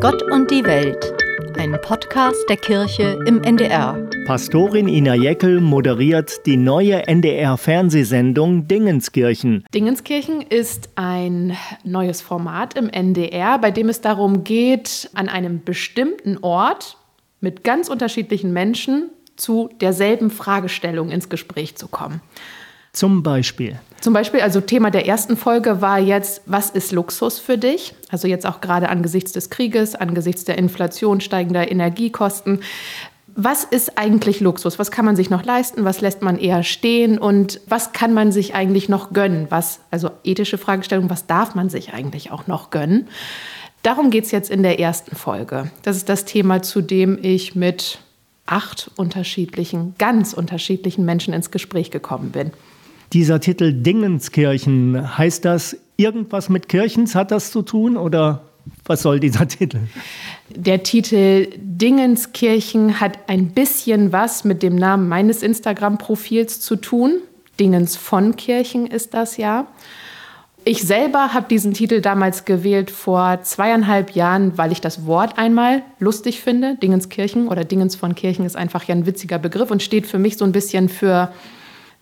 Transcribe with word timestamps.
Gott 0.00 0.22
und 0.30 0.48
die 0.52 0.62
Welt, 0.62 1.12
ein 1.58 1.76
Podcast 1.82 2.48
der 2.48 2.56
Kirche 2.56 3.18
im 3.26 3.42
NDR. 3.42 4.08
Pastorin 4.26 4.86
Ina 4.86 5.16
Jeckel 5.16 5.60
moderiert 5.60 6.46
die 6.46 6.56
neue 6.56 7.08
NDR-Fernsehsendung 7.08 8.68
Dingenskirchen. 8.68 9.64
Dingenskirchen 9.74 10.42
ist 10.42 10.90
ein 10.94 11.56
neues 11.82 12.20
Format 12.20 12.78
im 12.78 12.88
NDR, 12.88 13.58
bei 13.58 13.72
dem 13.72 13.88
es 13.88 14.00
darum 14.00 14.44
geht, 14.44 15.10
an 15.14 15.28
einem 15.28 15.64
bestimmten 15.64 16.38
Ort 16.42 16.96
mit 17.40 17.64
ganz 17.64 17.88
unterschiedlichen 17.88 18.52
Menschen 18.52 19.10
zu 19.34 19.68
derselben 19.80 20.30
Fragestellung 20.30 21.10
ins 21.10 21.28
Gespräch 21.28 21.74
zu 21.74 21.88
kommen. 21.88 22.20
Zum 22.98 23.22
Beispiel. 23.22 23.78
Zum 24.00 24.12
Beispiel, 24.12 24.40
also 24.40 24.60
Thema 24.60 24.90
der 24.90 25.06
ersten 25.06 25.36
Folge 25.36 25.80
war 25.80 26.00
jetzt, 26.00 26.42
was 26.46 26.70
ist 26.70 26.90
Luxus 26.90 27.38
für 27.38 27.56
dich? 27.56 27.94
Also 28.10 28.26
jetzt 28.26 28.44
auch 28.44 28.60
gerade 28.60 28.88
angesichts 28.88 29.30
des 29.30 29.50
Krieges, 29.50 29.94
angesichts 29.94 30.42
der 30.42 30.58
Inflation, 30.58 31.20
steigender 31.20 31.70
Energiekosten. 31.70 32.58
Was 33.36 33.62
ist 33.62 33.98
eigentlich 33.98 34.40
Luxus? 34.40 34.80
Was 34.80 34.90
kann 34.90 35.04
man 35.04 35.14
sich 35.14 35.30
noch 35.30 35.44
leisten? 35.44 35.84
Was 35.84 36.00
lässt 36.00 36.22
man 36.22 36.40
eher 36.40 36.64
stehen? 36.64 37.18
Und 37.20 37.60
was 37.68 37.92
kann 37.92 38.14
man 38.14 38.32
sich 38.32 38.56
eigentlich 38.56 38.88
noch 38.88 39.12
gönnen? 39.12 39.46
Was, 39.48 39.78
also 39.92 40.10
ethische 40.24 40.58
Fragestellung, 40.58 41.08
was 41.08 41.28
darf 41.28 41.54
man 41.54 41.70
sich 41.70 41.92
eigentlich 41.92 42.32
auch 42.32 42.48
noch 42.48 42.70
gönnen? 42.70 43.06
Darum 43.84 44.10
geht 44.10 44.24
es 44.24 44.32
jetzt 44.32 44.50
in 44.50 44.64
der 44.64 44.80
ersten 44.80 45.14
Folge. 45.14 45.70
Das 45.82 45.96
ist 45.96 46.08
das 46.08 46.24
Thema, 46.24 46.62
zu 46.62 46.80
dem 46.80 47.16
ich 47.22 47.54
mit 47.54 48.00
acht 48.44 48.90
unterschiedlichen, 48.96 49.94
ganz 49.98 50.32
unterschiedlichen 50.32 51.04
Menschen 51.04 51.32
ins 51.32 51.52
Gespräch 51.52 51.92
gekommen 51.92 52.32
bin. 52.32 52.50
Dieser 53.12 53.40
Titel 53.40 53.72
Dingenskirchen, 53.72 55.16
heißt 55.16 55.44
das 55.44 55.76
irgendwas 55.96 56.48
mit 56.48 56.68
Kirchens? 56.68 57.14
Hat 57.14 57.30
das 57.30 57.50
zu 57.50 57.62
tun 57.62 57.96
oder 57.96 58.42
was 58.84 59.02
soll 59.02 59.20
dieser 59.20 59.48
Titel? 59.48 59.80
Der 60.54 60.82
Titel 60.82 61.48
Dingenskirchen 61.56 63.00
hat 63.00 63.18
ein 63.28 63.48
bisschen 63.48 64.12
was 64.12 64.44
mit 64.44 64.62
dem 64.62 64.76
Namen 64.76 65.08
meines 65.08 65.42
Instagram-Profils 65.42 66.60
zu 66.60 66.76
tun. 66.76 67.20
Dingens 67.58 67.96
von 67.96 68.36
Kirchen 68.36 68.86
ist 68.86 69.14
das 69.14 69.36
ja. 69.36 69.66
Ich 70.64 70.82
selber 70.82 71.32
habe 71.32 71.46
diesen 71.48 71.72
Titel 71.72 72.02
damals 72.02 72.44
gewählt 72.44 72.90
vor 72.90 73.40
zweieinhalb 73.42 74.10
Jahren, 74.10 74.58
weil 74.58 74.70
ich 74.70 74.82
das 74.82 75.06
Wort 75.06 75.38
einmal 75.38 75.82
lustig 75.98 76.40
finde. 76.40 76.76
Dingenskirchen 76.76 77.48
oder 77.48 77.64
Dingens 77.64 77.96
von 77.96 78.14
Kirchen 78.14 78.44
ist 78.44 78.56
einfach 78.56 78.84
ja 78.84 78.94
ein 78.94 79.06
witziger 79.06 79.38
Begriff 79.38 79.70
und 79.70 79.82
steht 79.82 80.06
für 80.06 80.18
mich 80.18 80.36
so 80.36 80.44
ein 80.44 80.52
bisschen 80.52 80.90
für 80.90 81.32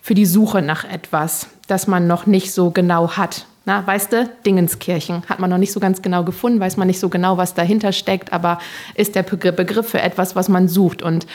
für 0.07 0.15
die 0.15 0.25
Suche 0.25 0.63
nach 0.63 0.85
etwas, 0.85 1.49
das 1.67 1.89
man 1.89 2.07
noch 2.07 2.27
nicht 2.27 2.53
so 2.53 2.71
genau 2.71 3.17
hat. 3.17 3.45
Na, 3.65 3.85
weißt 3.85 4.13
du, 4.13 4.31
Dingenskirchen 4.47 5.25
hat 5.29 5.41
man 5.41 5.51
noch 5.51 5.59
nicht 5.59 5.73
so 5.73 5.81
ganz 5.81 6.01
genau 6.01 6.23
gefunden, 6.23 6.61
weiß 6.61 6.77
man 6.77 6.87
nicht 6.87 7.01
so 7.01 7.09
genau, 7.09 7.39
was 7.39 7.55
dahinter 7.55 7.91
steckt, 7.91 8.33
aber 8.33 8.61
ist 8.95 9.17
der 9.17 9.25
Begriff 9.25 9.89
für 9.89 10.01
etwas, 10.01 10.37
was 10.37 10.49
man 10.49 10.69
sucht. 10.69 11.03
Und 11.03 11.27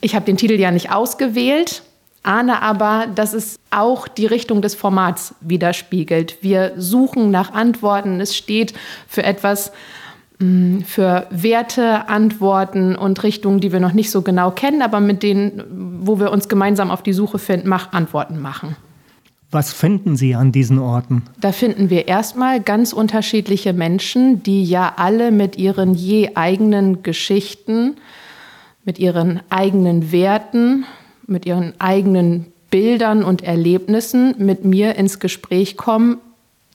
ich 0.00 0.16
habe 0.16 0.24
den 0.24 0.36
Titel 0.36 0.54
ja 0.54 0.72
nicht 0.72 0.90
ausgewählt, 0.90 1.82
ahne 2.24 2.60
aber, 2.60 3.06
dass 3.14 3.34
es 3.34 3.60
auch 3.70 4.08
die 4.08 4.26
Richtung 4.26 4.62
des 4.62 4.74
Formats 4.74 5.36
widerspiegelt. 5.40 6.38
Wir 6.42 6.72
suchen 6.76 7.30
nach 7.30 7.52
Antworten. 7.52 8.20
Es 8.20 8.36
steht 8.36 8.74
für 9.06 9.22
etwas, 9.22 9.70
für 10.40 11.26
Werte, 11.30 12.08
Antworten 12.08 12.94
und 12.94 13.22
Richtungen, 13.24 13.58
die 13.60 13.72
wir 13.72 13.80
noch 13.80 13.92
nicht 13.92 14.10
so 14.10 14.22
genau 14.22 14.52
kennen, 14.52 14.82
aber 14.82 15.00
mit 15.00 15.24
denen, 15.24 16.00
wo 16.00 16.20
wir 16.20 16.30
uns 16.30 16.48
gemeinsam 16.48 16.92
auf 16.92 17.02
die 17.02 17.12
Suche 17.12 17.40
finden, 17.40 17.68
mach, 17.68 17.92
Antworten 17.92 18.40
machen. 18.40 18.76
Was 19.50 19.72
finden 19.72 20.14
Sie 20.16 20.34
an 20.34 20.52
diesen 20.52 20.78
Orten? 20.78 21.22
Da 21.40 21.52
finden 21.52 21.90
wir 21.90 22.06
erstmal 22.06 22.60
ganz 22.60 22.92
unterschiedliche 22.92 23.72
Menschen, 23.72 24.42
die 24.42 24.62
ja 24.62 24.92
alle 24.96 25.32
mit 25.32 25.56
ihren 25.56 25.94
je 25.94 26.36
eigenen 26.36 27.02
Geschichten, 27.02 27.96
mit 28.84 28.98
ihren 28.98 29.40
eigenen 29.48 30.12
Werten, 30.12 30.84
mit 31.26 31.46
ihren 31.46 31.72
eigenen 31.80 32.46
Bildern 32.70 33.24
und 33.24 33.42
Erlebnissen 33.42 34.34
mit 34.38 34.64
mir 34.64 34.94
ins 34.96 35.18
Gespräch 35.18 35.76
kommen 35.76 36.18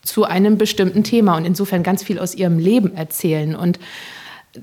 zu 0.04 0.24
einem 0.24 0.58
bestimmten 0.58 1.02
Thema 1.02 1.36
und 1.36 1.44
insofern 1.44 1.82
ganz 1.82 2.02
viel 2.02 2.18
aus 2.18 2.34
ihrem 2.34 2.58
Leben 2.58 2.94
erzählen. 2.94 3.56
Und 3.56 3.78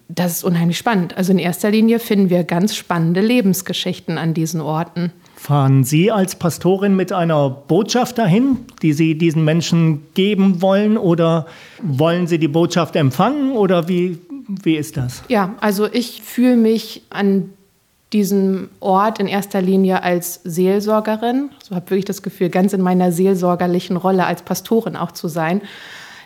das 0.08 0.32
ist 0.32 0.44
unheimlich 0.44 0.78
spannend. 0.78 1.18
Also 1.18 1.32
in 1.32 1.40
erster 1.40 1.72
Linie 1.72 2.00
finden 2.00 2.30
wir 2.30 2.44
ganz 2.44 2.76
spannende 2.76 3.22
Lebensgeschichten 3.22 4.18
an 4.18 4.34
diesen 4.34 4.62
Orten. 4.62 5.12
Fahren 5.36 5.84
Sie 5.84 6.12
als 6.12 6.36
Pastorin 6.36 6.96
mit 6.96 7.12
einer 7.12 7.50
Botschaft 7.50 8.18
dahin, 8.18 8.60
die 8.82 8.94
Sie 8.94 9.18
diesen 9.18 9.44
Menschen 9.44 10.04
geben 10.14 10.62
wollen 10.62 10.98
oder 10.98 11.48
wollen 11.82 12.28
Sie 12.28 12.38
die 12.38 12.48
Botschaft 12.48 12.96
empfangen 12.96 13.54
oder 13.54 13.88
wie, 13.88 14.20
wie 14.48 14.76
ist 14.76 14.98
das? 14.98 15.24
Ja, 15.28 15.56
also 15.60 15.88
ich 15.92 16.22
fühle 16.22 16.56
mich 16.56 17.04
an 17.10 17.50
diesen 18.14 18.70
Ort 18.80 19.20
in 19.20 19.28
erster 19.28 19.62
Linie 19.62 20.04
als 20.04 20.42
Seelsorgerin. 20.44 21.52
So 21.64 21.76
habe 21.76 21.90
wirklich 21.90 22.06
das 22.06 22.22
Gefühl, 22.22 22.50
ganz 22.50 22.74
in 22.74 22.82
meiner 22.82 23.12
seelsorgerlichen 23.12 23.98
Rolle 23.98 24.26
als 24.26 24.42
Pastorin 24.42 24.96
auch 24.96 25.12
zu 25.12 25.28
sein, 25.28 25.62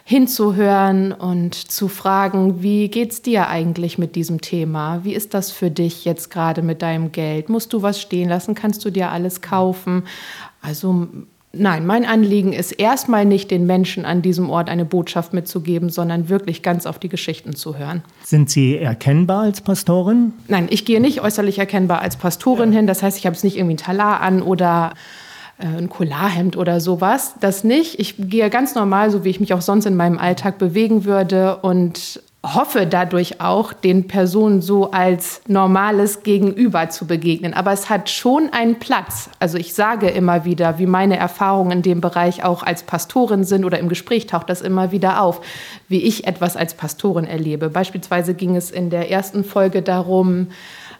hinzuhören 0.04 1.12
und 1.12 1.56
zu 1.56 1.88
fragen, 1.88 2.62
wie 2.62 2.90
geht's 2.90 3.24
dir 3.24 3.48
eigentlich 3.48 3.98
mit 3.98 4.16
diesem 4.16 4.40
Thema? 4.40 5.04
Wie 5.04 5.16
ist 5.16 5.34
das 5.34 5.52
für 5.52 5.72
dich 5.72 6.06
jetzt 6.06 6.30
gerade 6.30 6.62
mit 6.62 6.84
deinem 6.84 7.12
Geld? 7.12 7.50
Musst 7.50 7.74
du 7.74 7.82
was 7.82 8.00
stehen 8.00 8.30
lassen? 8.30 8.54
Kannst 8.54 8.86
du 8.86 8.92
dir 8.92 9.12
alles 9.12 9.42
kaufen? 9.42 10.04
Also 10.62 11.08
Nein, 11.58 11.86
mein 11.86 12.06
Anliegen 12.06 12.54
ist 12.54 12.72
erstmal 12.72 13.26
nicht 13.26 13.50
den 13.50 13.66
Menschen 13.66 14.06
an 14.06 14.22
diesem 14.22 14.50
Ort 14.50 14.70
eine 14.70 14.86
Botschaft 14.86 15.34
mitzugeben, 15.34 15.90
sondern 15.90 16.30
wirklich 16.30 16.62
ganz 16.62 16.86
auf 16.86 17.00
die 17.00 17.10
Geschichten 17.10 17.56
zu 17.56 17.78
hören. 17.78 18.04
Sind 18.24 18.50
Sie 18.50 18.78
erkennbar 18.78 19.44
als 19.44 19.62
Pastorin? 19.62 20.34
Nein, 20.48 20.68
ich 20.70 20.86
gehe 20.86 21.00
nicht 21.00 21.22
äußerlich 21.22 21.58
erkennbar 21.60 22.02
als 22.02 22.18
Pastorin 22.18 22.72
ja. 22.72 22.80
hin. 22.80 22.88
Das 22.88 23.02
heißt, 23.02 23.18
ich 23.18 23.26
habe 23.26 23.36
jetzt 23.36 23.44
nicht 23.44 23.58
irgendwie 23.58 23.76
ein 23.76 23.78
Talar 23.78 24.22
an 24.22 24.42
oder 24.42 24.94
äh, 25.58 25.66
ein 25.66 25.90
Collarhemd 25.90 26.58
oder 26.58 26.82
sowas. 26.82 27.36
Das 27.40 27.64
nicht. 27.64 28.00
Ich 28.00 28.16
gehe 28.18 28.50
ganz 28.50 28.76
normal, 28.76 29.10
so 29.10 29.24
wie 29.24 29.30
ich 29.30 29.40
mich 29.40 29.54
auch 29.54 29.62
sonst 29.62 29.86
in 29.86 29.96
meinem 29.96 30.18
Alltag 30.18 30.58
bewegen 30.58 31.06
würde 31.06 31.58
und 31.58 32.22
hoffe 32.54 32.86
dadurch 32.86 33.42
auch, 33.42 33.74
den 33.74 34.08
Personen 34.08 34.62
so 34.62 34.92
als 34.92 35.42
normales 35.48 36.24
Gegenüber 36.24 36.90
zu 36.90 37.08
begegnen. 37.08 37.54
Aber 37.54 37.72
es 37.72 37.90
hat 37.90 38.10
schon 38.10 38.50
einen 38.52 38.78
Platz. 38.78 39.30
Also 39.40 39.58
ich 39.58 39.74
sage 39.74 40.10
immer 40.10 40.46
wieder, 40.46 40.78
wie 40.78 40.86
meine 40.86 41.18
Erfahrungen 41.18 41.72
in 41.72 41.82
dem 41.82 42.02
Bereich 42.02 42.44
auch 42.44 42.62
als 42.62 42.84
Pastorin 42.84 43.44
sind 43.44 43.66
oder 43.66 43.80
im 43.80 43.90
Gespräch 43.90 44.28
taucht 44.28 44.50
das 44.50 44.62
immer 44.62 44.92
wieder 44.92 45.22
auf, 45.22 45.42
wie 45.88 46.04
ich 46.04 46.28
etwas 46.28 46.56
als 46.56 46.76
Pastorin 46.76 47.26
erlebe. 47.26 47.70
Beispielsweise 47.70 48.34
ging 48.34 48.56
es 48.56 48.70
in 48.70 48.90
der 48.90 49.10
ersten 49.10 49.44
Folge 49.44 49.82
darum, 49.82 50.50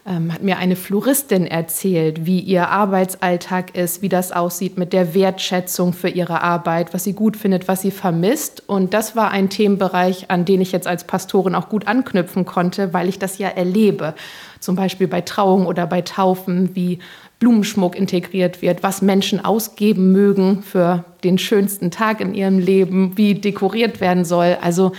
ähm, 0.08 0.32
hat 0.32 0.44
mir 0.44 0.58
eine 0.58 0.76
Floristin 0.76 1.48
erzählt, 1.48 2.26
wie 2.26 2.40
ihr 2.40 2.70
Arbeitsalltag 2.70 3.76
ist, 3.76 4.04
wie 4.04 4.10
das 4.10 4.32
aussieht 4.32 4.78
mit 4.78 4.94
der 4.94 5.16
Wertschätzung 5.16 5.94
für 5.94 6.10
ihre 6.10 6.42
Arbeit, 6.42 6.94
was 6.94 7.04
sie 7.04 7.14
gut 7.14 7.36
findet, 7.36 7.68
was 7.68 7.82
sie 7.82 7.90
vermisst. 7.90 8.64
Und 8.68 8.94
das 8.94 9.16
war 9.16 9.32
ein 9.32 9.50
Themenbereich, 9.50 10.30
an 10.30 10.46
den 10.46 10.62
ich 10.62 10.72
jetzt 10.72 10.86
als 10.86 11.06
Pastorin 11.06 11.56
auch 11.56 11.70
gut 11.70 11.88
anknüpfen 11.88 12.46
konnte, 12.46 12.94
weil 12.94 13.10
ich 13.10 13.18
das 13.18 13.40
ja 13.40 13.48
erlebe. 13.48 14.14
Zum 14.60 14.76
Beispiel 14.76 15.08
bei 15.08 15.22
Trauungen 15.22 15.66
oder 15.66 15.88
bei 15.88 16.02
Taufen, 16.02 16.76
wie 16.76 17.00
Blumenschmuck 17.40 17.96
integriert 17.96 18.62
wird, 18.62 18.84
was 18.84 19.02
Menschen 19.02 19.44
ausgeben 19.44 20.12
mögen 20.12 20.62
für 20.62 21.04
den 21.24 21.40
schönsten 21.40 21.90
Tag 21.90 22.22
in 22.22 22.36
ihrem 22.36 22.60
Leben, 22.60 23.18
wie 23.18 23.34
dekoriert 23.34 24.02
werden 24.02 24.24
soll. 24.24 24.58
Also 24.62 24.92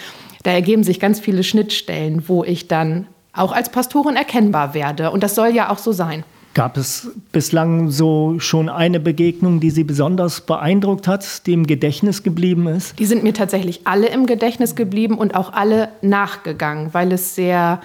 da 0.43 0.51
ergeben 0.51 0.85
sich 0.85 0.99
ganz 0.99 1.21
viele 1.21 1.45
Schnittstellen, 1.45 2.29
wo 2.29 2.45
ich 2.45 2.69
dann 2.69 3.07
auch 3.37 3.53
als 3.53 3.71
Pastorin 3.71 4.17
erkennbar 4.17 4.75
werde. 4.75 5.11
Und 5.11 5.23
das 5.23 5.35
soll 5.35 5.49
ja 5.49 5.71
auch 5.71 5.79
so 5.79 5.93
sein. 5.93 6.25
Gab 6.57 6.79
es 6.79 7.11
bislang 7.33 7.91
so 7.91 8.37
schon 8.39 8.71
eine 8.71 8.99
Begegnung, 8.99 9.61
die 9.61 9.69
Sie 9.69 9.85
besonders 9.85 10.41
beeindruckt 10.41 11.07
hat, 11.07 11.47
die 11.47 11.53
im 11.53 11.67
Gedächtnis 11.67 12.23
geblieben 12.23 12.67
ist? 12.67 12.99
Die 12.99 13.05
sind 13.05 13.23
mir 13.23 13.35
tatsächlich 13.35 13.87
alle 13.87 14.07
im 14.07 14.25
Gedächtnis 14.25 14.75
geblieben 14.75 15.19
und 15.19 15.35
auch 15.35 15.53
alle 15.53 15.91
nachgegangen, 16.01 16.95
weil 16.95 17.13
es 17.13 17.35
sehr, 17.35 17.83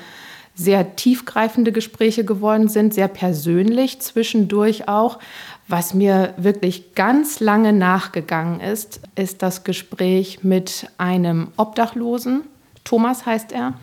sehr 0.56 0.96
tiefgreifende 0.96 1.74
Gespräche 1.74 2.24
geworden 2.24 2.70
sind, 2.70 2.94
sehr 2.94 3.10
persönlich 3.10 4.00
zwischendurch 4.00 4.88
auch. 4.88 5.20
Was 5.68 5.94
mir 5.94 6.34
wirklich 6.38 6.96
ganz 6.96 7.42
lange 7.42 7.74
nachgegangen 7.74 8.62
ist, 8.62 9.02
ist 9.16 9.42
das 9.42 9.66
Gespräch 9.66 10.46
mit 10.46 10.88
einem 10.98 11.50
Obdachlosen. 11.58 12.44
Thomas 12.86 13.25
heißt 13.25 13.52
er. 13.52 13.74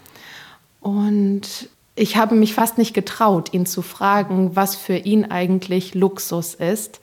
Und 0.81 1.69
ich 1.95 2.17
habe 2.17 2.35
mich 2.35 2.55
fast 2.55 2.79
nicht 2.79 2.95
getraut, 2.95 3.53
ihn 3.53 3.67
zu 3.67 3.83
fragen, 3.83 4.55
was 4.55 4.77
für 4.77 4.97
ihn 4.97 5.25
eigentlich 5.25 5.95
Luxus 5.95 6.55
ist. 6.55 7.01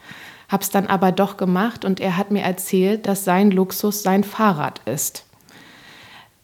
Habe 0.48 0.63
es 0.63 0.69
dann 0.69 0.88
aber 0.88 1.12
doch 1.12 1.38
gemacht 1.38 1.83
und 1.83 2.00
er 2.00 2.18
hat 2.18 2.31
mir 2.31 2.44
erzählt, 2.44 3.07
dass 3.07 3.25
sein 3.25 3.51
Luxus 3.51 4.04
sein 4.04 4.24
Fahrrad 4.24 4.80
ist. 4.86 5.25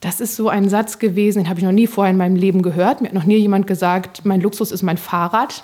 Das 0.02 0.20
ist 0.20 0.36
so 0.36 0.50
ein 0.50 0.68
Satz 0.68 0.98
gewesen, 0.98 1.44
den 1.44 1.50
habe 1.50 1.60
ich 1.60 1.66
noch 1.66 1.72
nie 1.72 1.88
vorher 1.88 2.12
in 2.12 2.18
meinem 2.18 2.36
Leben 2.36 2.64
gehört. 2.64 3.02
Mir 3.02 3.10
hat 3.10 3.14
noch 3.14 3.24
nie 3.24 3.38
jemand 3.38 3.68
gesagt, 3.68 4.26
mein 4.26 4.42
Luxus 4.42 4.72
ist 4.72 4.82
mein 4.82 4.98
Fahrrad. 4.98 5.62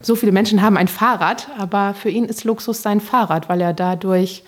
So 0.00 0.16
viele 0.16 0.32
Menschen 0.32 0.62
haben 0.62 0.76
ein 0.76 0.88
Fahrrad, 0.88 1.48
aber 1.56 1.94
für 1.94 2.10
ihn 2.10 2.24
ist 2.24 2.44
Luxus 2.44 2.82
sein 2.82 3.00
Fahrrad, 3.00 3.48
weil 3.48 3.60
er 3.60 3.72
dadurch 3.72 4.42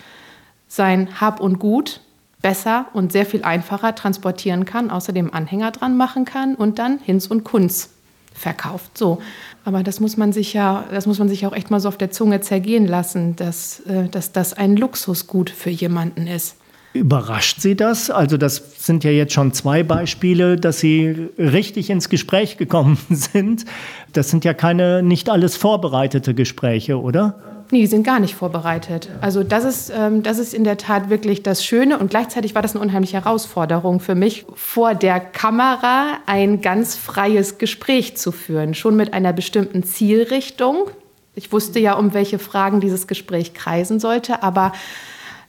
sein 0.67 1.19
Hab 1.19 1.39
und 1.39 1.59
Gut 1.59 2.01
besser 2.41 2.87
und 2.93 3.11
sehr 3.11 3.25
viel 3.25 3.43
einfacher 3.43 3.95
transportieren 3.95 4.65
kann, 4.65 4.89
außerdem 4.89 5.33
Anhänger 5.33 5.71
dran 5.71 5.97
machen 5.97 6.25
kann 6.25 6.55
und 6.55 6.79
dann 6.79 6.99
Hinz 6.99 7.27
und 7.27 7.43
Kunz 7.43 7.89
verkauft. 8.33 8.97
So. 8.97 9.21
Aber 9.65 9.83
das 9.83 9.99
muss 9.99 10.17
man 10.17 10.33
sich 10.33 10.53
ja, 10.53 10.85
das 10.91 11.05
muss 11.05 11.19
man 11.19 11.29
sich 11.29 11.45
auch 11.45 11.53
echt 11.53 11.69
mal 11.69 11.79
so 11.79 11.89
auf 11.89 11.97
der 11.97 12.11
Zunge 12.11 12.41
zergehen 12.41 12.87
lassen, 12.87 13.35
dass, 13.35 13.81
äh, 13.81 14.07
dass 14.09 14.31
das 14.31 14.53
ein 14.53 14.75
Luxusgut 14.75 15.49
für 15.49 15.69
jemanden 15.69 16.27
ist. 16.27 16.55
Überrascht 16.93 17.61
Sie 17.61 17.75
das? 17.75 18.09
Also 18.09 18.35
das 18.35 18.85
sind 18.85 19.05
ja 19.05 19.11
jetzt 19.11 19.31
schon 19.31 19.53
zwei 19.53 19.81
Beispiele, 19.81 20.57
dass 20.57 20.79
Sie 20.79 21.29
richtig 21.37 21.89
ins 21.89 22.09
Gespräch 22.09 22.57
gekommen 22.57 22.97
sind. 23.09 23.65
Das 24.11 24.29
sind 24.29 24.43
ja 24.43 24.53
keine, 24.53 25.01
nicht 25.01 25.29
alles 25.29 25.55
vorbereitete 25.55 26.33
Gespräche, 26.33 26.99
oder? 26.99 27.39
Nee, 27.71 27.79
die 27.79 27.87
sind 27.87 28.03
gar 28.03 28.19
nicht 28.19 28.35
vorbereitet. 28.35 29.09
Also 29.21 29.43
das 29.43 29.63
ist, 29.63 29.93
ähm, 29.95 30.23
das 30.23 30.39
ist 30.39 30.53
in 30.53 30.65
der 30.65 30.77
Tat 30.77 31.09
wirklich 31.09 31.41
das 31.41 31.63
Schöne 31.63 31.97
und 31.97 32.09
gleichzeitig 32.09 32.53
war 32.53 32.61
das 32.61 32.75
eine 32.75 32.83
unheimliche 32.83 33.15
Herausforderung 33.15 34.01
für 34.01 34.13
mich, 34.13 34.45
vor 34.53 34.93
der 34.93 35.21
Kamera 35.21 36.17
ein 36.25 36.59
ganz 36.59 36.97
freies 36.97 37.57
Gespräch 37.57 38.17
zu 38.17 38.33
führen, 38.33 38.73
schon 38.73 38.97
mit 38.97 39.13
einer 39.13 39.31
bestimmten 39.31 39.83
Zielrichtung. 39.83 40.89
Ich 41.33 41.53
wusste 41.53 41.79
ja, 41.79 41.93
um 41.93 42.13
welche 42.13 42.39
Fragen 42.39 42.81
dieses 42.81 43.07
Gespräch 43.07 43.53
kreisen 43.53 44.01
sollte, 44.01 44.43
aber 44.43 44.73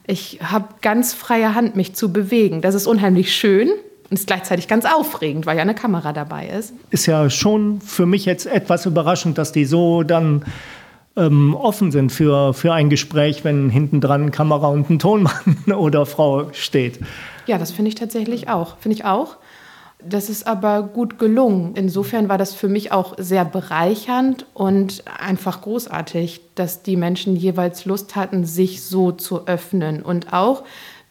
ich 0.07 0.39
habe 0.41 0.69
ganz 0.81 1.13
freie 1.13 1.55
Hand, 1.55 1.75
mich 1.75 1.93
zu 1.93 2.13
bewegen. 2.13 2.61
Das 2.61 2.73
ist 2.73 2.87
unheimlich 2.87 3.35
schön 3.35 3.69
und 4.09 4.17
ist 4.17 4.27
gleichzeitig 4.27 4.69
ganz 4.69 4.85
aufregend, 4.85 5.45
weil 5.45 5.57
ja 5.57 5.61
eine 5.61 5.75
Kamera 5.75 6.13
dabei 6.13 6.47
ist. 6.47 6.73
Ist 6.89 7.05
ja 7.05 7.29
schon 7.29 7.81
für 7.81 8.05
mich 8.05 8.23
jetzt 8.23 8.45
etwas 8.45 8.85
überraschend, 8.85 9.37
dass 9.37 9.51
die 9.51 9.65
so 9.65 10.03
dann 10.03 10.45
ähm, 11.15 11.55
offen 11.55 11.91
sind 11.91 12.11
für, 12.11 12.53
für 12.53 12.73
ein 12.73 12.89
Gespräch, 12.89 13.43
wenn 13.43 13.69
hinten 13.69 14.01
dran 14.01 14.31
Kamera 14.31 14.67
und 14.67 14.89
ein 14.89 14.99
Tonmann 14.99 15.55
oder 15.75 16.05
Frau 16.05 16.51
steht. 16.53 16.99
Ja, 17.45 17.57
das 17.57 17.71
finde 17.71 17.89
ich 17.89 17.95
tatsächlich 17.95 18.49
auch. 18.49 18.77
Finde 18.77 18.95
ich 18.95 19.05
auch. 19.05 19.37
Das 20.05 20.29
ist 20.29 20.47
aber 20.47 20.83
gut 20.83 21.17
gelungen. 21.17 21.75
Insofern 21.75 22.27
war 22.27 22.37
das 22.37 22.53
für 22.53 22.67
mich 22.67 22.91
auch 22.91 23.13
sehr 23.17 23.45
bereichernd 23.45 24.45
und 24.53 25.03
einfach 25.19 25.61
großartig, 25.61 26.41
dass 26.55 26.83
die 26.83 26.97
Menschen 26.97 27.37
jeweils 27.37 27.85
Lust 27.85 28.15
hatten, 28.15 28.43
sich 28.43 28.83
so 28.83 29.11
zu 29.11 29.47
öffnen 29.47 30.01
und 30.01 30.33
auch 30.33 30.63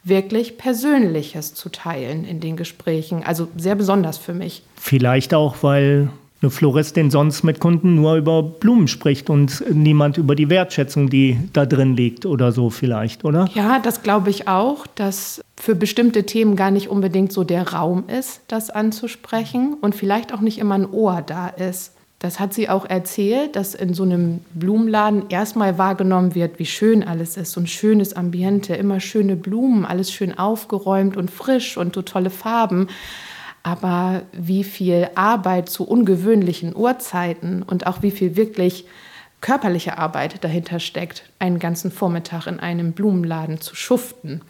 wirklich 0.03 0.57
Persönliches 0.57 1.53
zu 1.55 1.69
teilen 1.69 2.25
in 2.25 2.39
den 2.39 2.55
Gesprächen. 2.55 3.23
Also 3.23 3.47
sehr 3.57 3.75
besonders 3.75 4.17
für 4.17 4.33
mich. 4.33 4.63
Vielleicht 4.75 5.33
auch, 5.33 5.55
weil 5.61 6.09
eine 6.43 6.51
Floristin 6.51 7.09
sonst 7.09 7.43
mit 7.43 7.59
Kunden 7.59 7.95
nur 7.95 8.15
über 8.15 8.43
Blumen 8.43 8.89
spricht 8.89 9.29
und 9.29 9.63
niemand 9.73 10.17
über 10.17 10.35
die 10.35 10.49
Wertschätzung, 10.49 11.09
die 11.09 11.39
da 11.53 11.65
drin 11.65 11.95
liegt 11.95 12.25
oder 12.25 12.51
so 12.51 12.69
vielleicht, 12.69 13.23
oder? 13.23 13.49
Ja, 13.53 13.79
das 13.79 14.03
glaube 14.03 14.29
ich 14.29 14.47
auch, 14.49 14.85
dass 14.85 15.41
für 15.55 15.73
bestimmte 15.73 16.25
Themen 16.25 16.57
gar 16.57 16.69
nicht 16.69 16.89
unbedingt 16.89 17.31
so 17.31 17.45
der 17.45 17.69
Raum 17.69 18.03
ist, 18.09 18.41
das 18.49 18.69
anzusprechen 18.69 19.77
und 19.79 19.95
vielleicht 19.95 20.33
auch 20.33 20.41
nicht 20.41 20.59
immer 20.59 20.75
ein 20.75 20.89
Ohr 20.89 21.23
da 21.25 21.47
ist. 21.47 21.93
Das 22.19 22.39
hat 22.39 22.53
sie 22.53 22.69
auch 22.69 22.85
erzählt, 22.85 23.55
dass 23.55 23.73
in 23.73 23.93
so 23.93 24.03
einem 24.03 24.39
Blumenladen 24.53 25.23
erstmal 25.29 25.77
wahrgenommen 25.77 26.35
wird, 26.35 26.59
wie 26.59 26.65
schön 26.65 27.03
alles 27.03 27.37
ist, 27.37 27.51
so 27.51 27.61
ein 27.61 27.67
schönes 27.67 28.13
Ambiente, 28.13 28.75
immer 28.75 28.99
schöne 28.99 29.35
Blumen, 29.35 29.85
alles 29.85 30.11
schön 30.11 30.37
aufgeräumt 30.37 31.15
und 31.17 31.31
frisch 31.31 31.77
und 31.77 31.95
so 31.95 32.01
tolle 32.01 32.29
Farben 32.29 32.87
aber 33.63 34.23
wie 34.33 34.65
viel 34.65 35.09
Arbeit 35.15 35.69
zu 35.69 35.87
ungewöhnlichen 35.87 36.75
Uhrzeiten 36.75 37.63
und 37.63 37.87
auch 37.87 38.01
wie 38.01 38.11
viel 38.11 38.35
wirklich 38.35 38.85
körperliche 39.39 39.97
Arbeit 39.97 40.43
dahinter 40.43 40.79
steckt, 40.79 41.23
einen 41.39 41.59
ganzen 41.59 41.91
Vormittag 41.91 42.47
in 42.47 42.59
einem 42.59 42.91
Blumenladen 42.91 43.59
zu 43.61 43.75
schuften. 43.75 44.41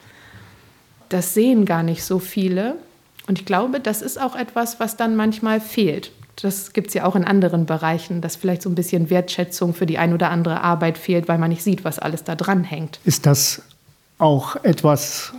Das 1.09 1.33
sehen 1.33 1.65
gar 1.65 1.83
nicht 1.83 2.03
so 2.03 2.19
viele. 2.19 2.75
Und 3.27 3.39
ich 3.39 3.45
glaube, 3.45 3.79
das 3.79 4.01
ist 4.01 4.19
auch 4.19 4.35
etwas, 4.35 4.79
was 4.79 4.97
dann 4.97 5.15
manchmal 5.15 5.61
fehlt. 5.61 6.11
Das 6.41 6.73
gibt 6.73 6.87
es 6.87 6.93
ja 6.95 7.05
auch 7.05 7.15
in 7.15 7.23
anderen 7.23 7.65
Bereichen, 7.65 8.21
dass 8.21 8.35
vielleicht 8.35 8.63
so 8.63 8.69
ein 8.69 8.75
bisschen 8.75 9.09
Wertschätzung 9.09 9.73
für 9.73 9.85
die 9.85 9.99
ein 9.99 10.13
oder 10.13 10.31
andere 10.31 10.61
Arbeit 10.61 10.97
fehlt, 10.97 11.27
weil 11.27 11.37
man 11.37 11.49
nicht 11.49 11.63
sieht, 11.63 11.83
was 11.83 11.99
alles 11.99 12.23
da 12.23 12.35
dran 12.35 12.63
hängt. 12.63 12.99
Ist 13.05 13.25
das 13.27 13.61
auch 14.17 14.55
etwas, 14.63 15.33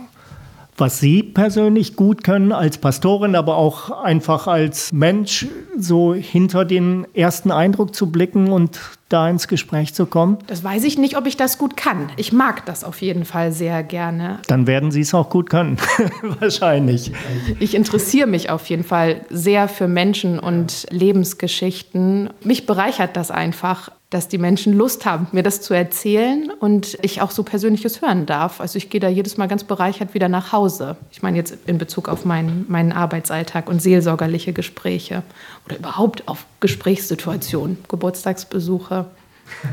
was 0.77 0.99
Sie 0.99 1.23
persönlich 1.23 1.95
gut 1.95 2.23
können 2.23 2.51
als 2.51 2.77
Pastorin, 2.77 3.35
aber 3.35 3.57
auch 3.57 3.91
einfach 3.91 4.47
als 4.47 4.91
Mensch, 4.91 5.47
so 5.77 6.13
hinter 6.13 6.65
den 6.65 7.07
ersten 7.13 7.51
Eindruck 7.51 7.95
zu 7.95 8.11
blicken 8.11 8.51
und 8.51 8.79
da 9.09 9.29
ins 9.29 9.47
Gespräch 9.47 9.93
zu 9.93 10.05
kommen? 10.05 10.37
Das 10.47 10.63
weiß 10.63 10.83
ich 10.83 10.97
nicht, 10.97 11.15
ob 11.17 11.27
ich 11.27 11.37
das 11.37 11.57
gut 11.57 11.77
kann. 11.77 12.09
Ich 12.17 12.33
mag 12.33 12.65
das 12.65 12.83
auf 12.83 13.01
jeden 13.01 13.23
Fall 13.23 13.51
sehr 13.51 13.83
gerne. 13.83 14.39
Dann 14.47 14.67
werden 14.67 14.91
Sie 14.91 15.01
es 15.01 15.13
auch 15.13 15.29
gut 15.29 15.49
können, 15.49 15.77
wahrscheinlich. 16.39 17.11
Ich 17.59 17.75
interessiere 17.75 18.27
mich 18.27 18.49
auf 18.49 18.65
jeden 18.67 18.83
Fall 18.83 19.21
sehr 19.29 19.67
für 19.67 19.87
Menschen 19.87 20.39
und 20.39 20.87
Lebensgeschichten. 20.89 22.31
Mich 22.43 22.65
bereichert 22.65 23.15
das 23.15 23.31
einfach, 23.31 23.91
dass 24.15 24.29
die 24.29 24.37
Menschen 24.37 24.71
Lust 24.71 25.05
haben, 25.05 25.27
mir 25.33 25.43
das 25.43 25.59
zu 25.59 25.73
erzählen 25.73 26.49
und 26.49 26.97
ich 27.01 27.19
auch 27.19 27.31
so 27.31 27.43
Persönliches 27.43 28.01
hören 28.01 28.25
darf. 28.25 28.61
Also 28.61 28.77
ich 28.77 28.89
gehe 28.89 29.01
da 29.01 29.09
jedes 29.09 29.35
Mal 29.35 29.47
ganz 29.47 29.65
bereichert 29.65 30.13
wieder 30.13 30.29
nach 30.29 30.53
Hause. 30.53 30.95
Ich 31.11 31.21
meine 31.21 31.35
jetzt 31.35 31.57
in 31.67 31.77
Bezug 31.77 32.07
auf 32.07 32.23
meinen, 32.23 32.65
meinen 32.69 32.93
Arbeitsalltag 32.93 33.67
und 33.67 33.81
seelsorgerliche 33.81 34.53
Gespräche 34.53 35.21
oder 35.65 35.77
überhaupt 35.77 36.29
auf 36.29 36.45
Gesprächssituationen, 36.61 37.77
Geburtstagsbesuche. 37.89 39.05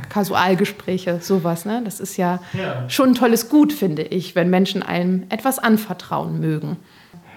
Kasualgespräche, 0.08 1.20
sowas. 1.22 1.64
Ne? 1.64 1.80
Das 1.84 2.00
ist 2.00 2.16
ja, 2.16 2.40
ja 2.52 2.84
schon 2.90 3.10
ein 3.10 3.14
tolles 3.14 3.48
Gut, 3.48 3.72
finde 3.72 4.02
ich, 4.02 4.34
wenn 4.34 4.50
Menschen 4.50 4.82
einem 4.82 5.22
etwas 5.28 5.60
anvertrauen 5.60 6.40
mögen. 6.40 6.78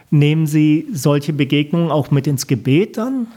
Nehmen 0.09 0.47
Sie 0.47 0.87
solche 0.91 1.33
Begegnungen 1.33 1.91
auch 1.91 2.09
mit 2.09 2.25
ins 2.25 2.47
Gebet 2.47 2.97
dann? 2.97 3.27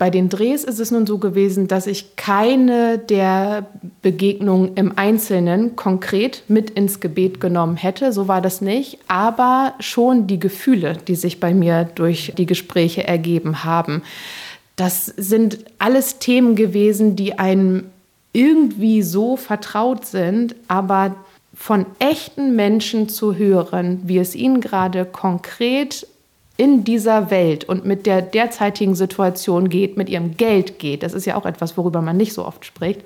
Bei 0.00 0.08
den 0.08 0.30
Drehs 0.30 0.64
ist 0.64 0.80
es 0.80 0.90
nun 0.90 1.06
so 1.06 1.18
gewesen, 1.18 1.68
dass 1.68 1.86
ich 1.86 2.16
keine 2.16 2.96
der 2.96 3.66
Begegnungen 4.00 4.74
im 4.76 4.96
Einzelnen 4.96 5.76
konkret 5.76 6.42
mit 6.48 6.70
ins 6.70 7.00
Gebet 7.00 7.38
genommen 7.38 7.76
hätte. 7.76 8.10
So 8.14 8.26
war 8.26 8.40
das 8.40 8.62
nicht. 8.62 8.98
Aber 9.08 9.74
schon 9.78 10.26
die 10.26 10.40
Gefühle, 10.40 10.96
die 11.06 11.16
sich 11.16 11.38
bei 11.38 11.52
mir 11.52 11.84
durch 11.84 12.32
die 12.38 12.46
Gespräche 12.46 13.06
ergeben 13.06 13.62
haben. 13.62 14.00
Das 14.74 15.04
sind 15.04 15.58
alles 15.78 16.18
Themen 16.18 16.56
gewesen, 16.56 17.14
die 17.14 17.38
einem 17.38 17.84
irgendwie 18.32 19.02
so 19.02 19.36
vertraut 19.36 20.06
sind, 20.06 20.56
aber 20.66 21.14
von 21.54 21.84
echten 21.98 22.56
Menschen 22.56 23.10
zu 23.10 23.34
hören, 23.34 24.00
wie 24.04 24.16
es 24.16 24.34
ihnen 24.34 24.62
gerade 24.62 25.04
konkret 25.04 26.06
in 26.60 26.84
dieser 26.84 27.30
Welt 27.30 27.64
und 27.64 27.86
mit 27.86 28.04
der 28.04 28.20
derzeitigen 28.20 28.94
Situation 28.94 29.70
geht, 29.70 29.96
mit 29.96 30.10
ihrem 30.10 30.36
Geld 30.36 30.78
geht, 30.78 31.02
das 31.02 31.14
ist 31.14 31.24
ja 31.24 31.36
auch 31.36 31.46
etwas, 31.46 31.78
worüber 31.78 32.02
man 32.02 32.18
nicht 32.18 32.34
so 32.34 32.44
oft 32.44 32.66
spricht, 32.66 33.00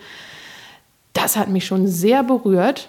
das 1.13 1.37
hat 1.37 1.51
mich 1.51 1.65
schon 1.65 1.87
sehr 1.87 2.25
berührt. 2.25 2.89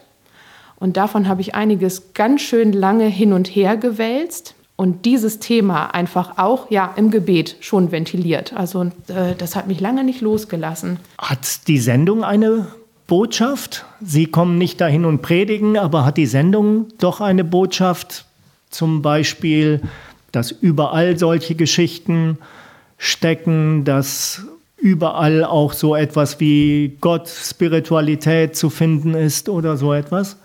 Und 0.78 0.98
davon 0.98 1.28
habe 1.28 1.42
ich 1.42 1.54
einiges 1.54 2.14
ganz 2.16 2.42
schön 2.42 2.74
lange 2.74 3.06
hin 3.06 3.32
und 3.32 3.48
her 3.48 3.78
gewälzt 3.78 4.56
und 4.76 5.06
dieses 5.06 5.38
Thema 5.38 5.94
einfach 5.94 6.40
auch 6.40 6.72
ja 6.72 6.92
im 6.96 7.12
Gebet 7.12 7.58
schon 7.60 7.92
ventiliert. 7.92 8.52
Also 8.54 8.86
äh, 9.08 9.36
das 9.38 9.56
hat 9.56 9.68
mich 9.68 9.80
lange 9.80 10.04
nicht 10.04 10.22
losgelassen. 10.22 11.00
Hat 11.20 11.68
die 11.68 11.78
Sendung 11.78 12.24
eine 12.24 12.70
Botschaft? 13.06 13.86
Sie 14.02 14.26
kommen 14.26 14.58
nicht 14.58 14.82
dahin 14.82 15.06
und 15.06 15.22
predigen, 15.22 15.78
aber 15.78 16.06
hat 16.06 16.18
die 16.18 16.26
Sendung 16.26 16.88
doch 16.98 17.22
eine 17.22 17.44
Botschaft? 17.44 18.26
Zum 18.72 19.04
Beispiel, 19.04 19.82
dass 20.36 20.52
überall 20.52 21.18
solche 21.18 21.56
Geschichten 21.56 22.38
stecken, 22.98 23.84
dass 23.86 24.46
überall 24.78 25.44
auch 25.44 25.74
so 25.74 25.96
etwas 25.96 26.40
wie 26.40 26.98
Gott, 27.02 27.28
Spiritualität 27.28 28.56
zu 28.56 28.70
finden 28.70 29.14
ist 29.14 29.50
oder 29.50 29.78
so 29.78 29.94
etwas? 29.94 30.38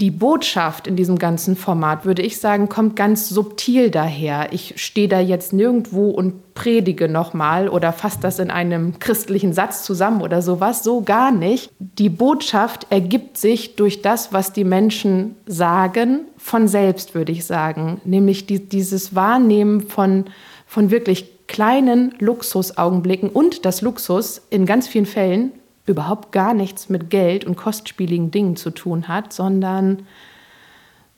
Die 0.00 0.12
Botschaft 0.12 0.86
in 0.86 0.94
diesem 0.94 1.18
ganzen 1.18 1.56
Format, 1.56 2.04
würde 2.04 2.22
ich 2.22 2.38
sagen, 2.38 2.68
kommt 2.68 2.94
ganz 2.94 3.28
subtil 3.28 3.90
daher. 3.90 4.52
Ich 4.52 4.74
stehe 4.76 5.08
da 5.08 5.18
jetzt 5.18 5.52
nirgendwo 5.52 6.10
und 6.10 6.54
predige 6.54 7.08
nochmal 7.08 7.68
oder 7.68 7.92
fasse 7.92 8.18
das 8.20 8.38
in 8.38 8.52
einem 8.52 9.00
christlichen 9.00 9.52
Satz 9.52 9.82
zusammen 9.82 10.22
oder 10.22 10.40
sowas. 10.40 10.84
So 10.84 11.00
gar 11.00 11.32
nicht. 11.32 11.72
Die 11.80 12.10
Botschaft 12.10 12.86
ergibt 12.90 13.38
sich 13.38 13.74
durch 13.74 14.00
das, 14.00 14.32
was 14.32 14.52
die 14.52 14.62
Menschen 14.62 15.34
sagen, 15.46 16.26
von 16.36 16.68
selbst, 16.68 17.16
würde 17.16 17.32
ich 17.32 17.44
sagen. 17.44 18.00
Nämlich 18.04 18.46
die, 18.46 18.68
dieses 18.68 19.16
Wahrnehmen 19.16 19.80
von, 19.80 20.26
von 20.64 20.92
wirklich 20.92 21.48
kleinen 21.48 22.14
Luxusaugenblicken 22.20 23.30
und 23.30 23.64
das 23.64 23.82
Luxus 23.82 24.42
in 24.50 24.64
ganz 24.64 24.86
vielen 24.86 25.06
Fällen 25.06 25.50
überhaupt 25.88 26.32
gar 26.32 26.54
nichts 26.54 26.88
mit 26.88 27.10
Geld 27.10 27.44
und 27.44 27.56
kostspieligen 27.56 28.30
Dingen 28.30 28.56
zu 28.56 28.70
tun 28.70 29.08
hat, 29.08 29.32
sondern 29.32 30.06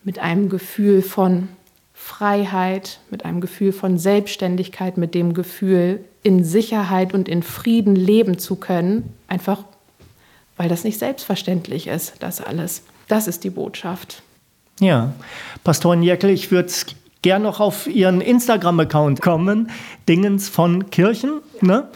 mit 0.05 0.19
einem 0.19 0.49
Gefühl 0.49 1.03
von 1.03 1.49
Freiheit, 1.95 3.01
mit 3.11 3.25
einem 3.25 3.41
Gefühl 3.41 3.73
von 3.73 3.99
Selbstständigkeit, 3.99 4.97
mit 4.97 5.15
dem 5.15 5.35
Gefühl, 5.35 6.05
in 6.23 6.45
Sicherheit 6.45 7.15
und 7.15 7.29
in 7.29 7.43
Frieden 7.43 7.95
leben 7.97 8.39
zu 8.39 8.57
können, 8.57 9.15
einfach 9.29 9.65
weil 10.57 10.69
das 10.69 10.85
nicht 10.85 10.99
selbstverständlich 10.99 11.87
ist, 11.87 12.17
das 12.21 12.43
alles. 12.43 12.83
Das 13.09 13.27
ist 13.27 13.45
die 13.45 13.51
Botschaft. 13.51 14.23
Ja, 14.79 15.15
Pastorin 15.65 16.03
Jäckel, 16.03 16.29
ich 16.29 16.51
würde 16.51 16.71
gern 17.23 17.43
noch 17.43 17.61
auf 17.61 17.87
Ihren 17.87 18.21
Instagram-Account 18.21 19.23
kommen, 19.23 19.71
Dingens 20.07 20.51
von 20.51 20.91
Kirchen. 20.91 21.41
Ne? 21.63 21.89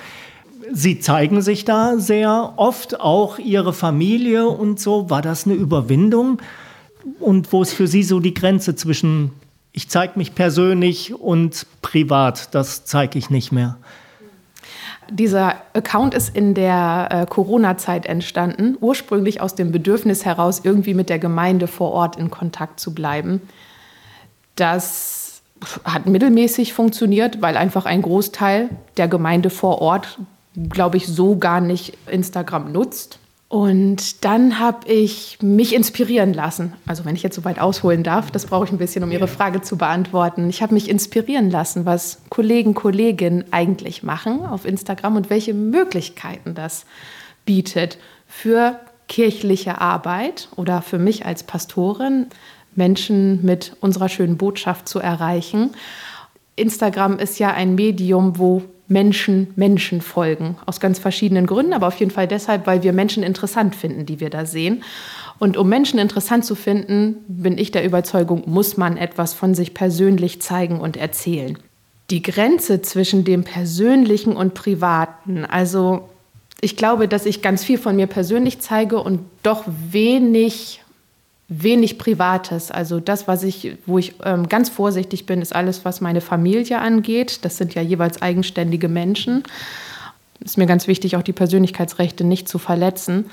Sie 0.73 1.01
zeigen 1.01 1.43
sich 1.43 1.65
da 1.65 1.99
sehr 1.99 2.55
oft, 2.57 3.01
auch 3.01 3.39
Ihre 3.39 3.73
Familie 3.73 4.49
und 4.49 4.81
so. 4.81 5.11
War 5.11 5.23
das 5.23 5.47
eine 5.47 5.55
Überwindung? 5.55 6.41
Und 7.21 7.53
wo 7.53 7.63
ist 7.63 7.75
für 7.75 7.87
Sie 7.87 8.03
so 8.03 8.21
die 8.21 8.35
Grenze 8.35 8.75
zwischen, 8.77 9.33
ich 9.73 9.89
zeige 9.89 10.15
mich 10.17 10.35
persönlich 10.35 11.15
und 11.15 11.67
privat, 11.83 12.55
das 12.55 12.85
zeige 12.85 13.19
ich 13.19 13.31
nicht 13.31 13.53
mehr? 13.53 13.77
Dieser 15.11 15.57
Account 15.75 16.15
ist 16.15 16.35
in 16.35 16.55
der 16.55 17.09
äh, 17.11 17.27
Corona-Zeit 17.27 18.07
entstanden, 18.07 18.79
ursprünglich 18.81 19.43
aus 19.43 19.55
dem 19.55 19.71
Bedürfnis 19.71 20.25
heraus, 20.25 20.63
irgendwie 20.65 20.95
mit 20.95 21.11
der 21.11 21.19
Gemeinde 21.19 21.67
vor 21.67 21.93
Ort 21.93 22.17
in 22.17 22.31
Kontakt 22.31 22.81
zu 22.81 22.95
bleiben. 22.95 23.43
Das 24.57 25.43
hat 25.85 26.07
mittelmäßig 26.07 26.73
funktioniert, 26.73 27.43
weil 27.43 27.59
einfach 27.59 27.85
ein 27.85 28.01
Großteil 28.01 28.71
der 28.97 29.09
Gemeinde 29.09 29.51
vor 29.51 29.83
Ort, 29.83 30.19
glaube 30.57 30.97
ich, 30.97 31.07
so 31.07 31.37
gar 31.37 31.61
nicht 31.61 31.97
Instagram 32.11 32.73
nutzt. 32.73 33.19
Und 33.49 34.25
dann 34.25 34.59
habe 34.59 34.89
ich 34.91 35.39
mich 35.41 35.75
inspirieren 35.75 36.35
lassen. 36.35 36.73
Also 36.87 37.05
wenn 37.05 37.15
ich 37.15 37.23
jetzt 37.23 37.37
so 37.37 37.45
weit 37.45 37.61
ausholen 37.61 38.03
darf, 38.03 38.31
das 38.33 38.47
brauche 38.47 38.65
ich 38.65 38.73
ein 38.73 38.79
bisschen, 38.79 39.05
um 39.05 39.13
Ihre 39.13 39.29
Frage 39.29 39.61
zu 39.61 39.77
beantworten. 39.77 40.49
Ich 40.51 40.61
habe 40.61 40.75
mich 40.75 40.89
inspirieren 40.89 41.51
lassen, 41.51 41.87
was 41.87 42.23
Kollegen, 42.31 42.75
Kolleginnen 42.75 43.45
eigentlich 43.53 44.03
machen 44.03 44.45
auf 44.45 44.65
Instagram 44.65 45.15
und 45.15 45.31
welche 45.31 45.55
Möglichkeiten 45.55 46.55
das 46.55 46.85
bietet 47.45 47.99
für 48.27 48.81
kirchliche 49.07 49.81
Arbeit 49.81 50.49
oder 50.57 50.83
für 50.83 50.99
mich 50.99 51.25
als 51.25 51.45
Pastorin, 51.45 52.27
Menschen 52.75 53.45
mit 53.45 53.77
unserer 53.81 54.09
schönen 54.09 54.37
Botschaft 54.37 54.89
zu 54.89 54.99
erreichen. 54.99 55.71
Instagram 56.57 57.19
ist 57.19 57.39
ja 57.39 57.53
ein 57.53 57.77
Medium, 57.77 58.39
wo 58.39 58.63
Menschen 58.87 59.49
Menschen 59.57 60.01
folgen. 60.01 60.57
Aus 60.67 60.81
ganz 60.81 60.99
verschiedenen 60.99 61.47
Gründen, 61.47 61.73
aber 61.73 61.89
auf 61.89 61.99
jeden 61.99 62.11
Fall 62.11 62.29
deshalb, 62.29 62.67
weil 62.67 62.83
wir 62.83 62.93
Menschen 62.93 63.23
interessant 63.23 63.75
finden, 63.75 64.07
die 64.07 64.21
wir 64.21 64.31
da 64.31 64.45
sehen. 64.47 64.83
Und 65.39 65.57
um 65.57 65.69
Menschen 65.69 65.99
interessant 65.99 66.45
zu 66.45 66.55
finden, 66.55 67.17
bin 67.27 67.59
ich 67.59 67.71
der 67.71 67.85
Überzeugung, 67.85 68.45
muss 68.47 68.77
man 68.77 68.97
etwas 68.97 69.35
von 69.35 69.55
sich 69.55 69.75
persönlich 69.75 70.41
zeigen 70.41 70.81
und 70.81 70.97
erzählen. 70.97 71.59
Die 72.11 72.23
Grenze 72.23 72.83
zwischen 72.83 73.25
dem 73.25 73.45
Persönlichen 73.45 74.37
und 74.37 74.55
Privaten, 74.55 75.45
also 75.45 76.09
ich 76.61 76.77
glaube, 76.77 77.09
dass 77.09 77.27
ich 77.27 77.43
ganz 77.43 77.65
viel 77.65 77.79
von 77.79 77.97
mir 77.97 78.07
persönlich 78.07 78.61
zeige 78.61 79.01
und 79.01 79.21
doch 79.43 79.65
wenig 79.67 80.84
wenig 81.49 81.99
Privates. 81.99 82.71
Also 82.71 83.01
das, 83.01 83.29
was 83.29 83.43
ich, 83.43 83.77
wo 83.87 83.99
ich 83.99 84.15
ähm, 84.25 84.49
ganz 84.49 84.69
vorsichtig 84.71 85.27
bin, 85.27 85.43
ist 85.43 85.55
alles, 85.55 85.85
was 85.85 86.01
meine 86.01 86.21
Familie 86.21 86.79
angeht. 86.79 87.45
Das 87.45 87.59
sind 87.59 87.75
ja 87.75 87.83
jeweils 87.83 88.23
eigenständige 88.23 88.89
Menschen. 88.89 89.43
Ist 90.41 90.59
mir 90.59 90.67
ganz 90.67 90.89
wichtig, 90.89 91.17
auch 91.17 91.23
die 91.23 91.33
Persönlichkeitsrechte 91.33 92.25
nicht 92.25 92.49
zu 92.49 92.59
verletzen. 92.59 93.27